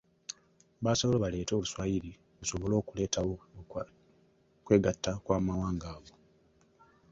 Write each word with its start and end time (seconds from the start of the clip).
Baasalawo 0.83 1.17
baleete 1.23 1.53
Oluswayiri 1.55 2.11
lusobole 2.39 2.73
okuleetawo 2.81 3.35
okwegatta 3.59 5.11
kw'amawanga 5.23 5.87
ago. 5.95 6.13